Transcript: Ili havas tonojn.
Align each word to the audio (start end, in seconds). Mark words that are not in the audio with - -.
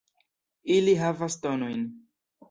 Ili 0.75 0.95
havas 1.01 1.37
tonojn. 1.43 1.83